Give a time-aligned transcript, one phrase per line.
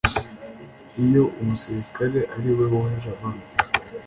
[1.05, 3.53] Iyo umusirikare ari we woheje abandi